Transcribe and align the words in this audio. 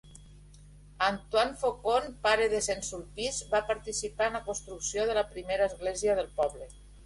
Antoine 1.07 1.53
Faucon, 1.63 2.07
pare 2.23 2.47
de 2.55 2.63
Saint-Sulpice, 2.69 3.47
va 3.53 3.61
participar 3.69 4.33
en 4.33 4.41
la 4.41 4.45
construcció 4.51 5.09
de 5.11 5.21
la 5.23 5.29
primera 5.37 5.73
església 5.73 6.21
del 6.23 6.37
poble. 6.43 6.73